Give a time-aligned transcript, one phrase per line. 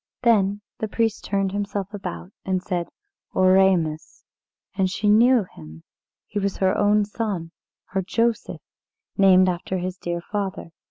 [0.23, 2.89] Then the priest turned himself about, and said,
[3.35, 4.23] "Oremus."
[4.73, 5.83] And she knew him
[6.25, 7.51] he was her own son
[7.89, 8.61] her Joseph,
[9.15, 10.71] named after his dear father.